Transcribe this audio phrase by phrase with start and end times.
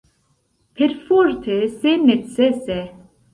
[0.79, 2.81] Perforte se necese.